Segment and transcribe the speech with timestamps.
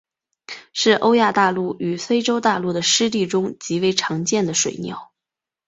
[0.73, 5.13] 是欧亚大陆与非洲大陆的湿地中极为常见的水鸟。